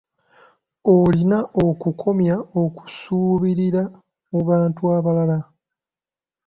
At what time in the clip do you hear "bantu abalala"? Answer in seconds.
4.49-5.39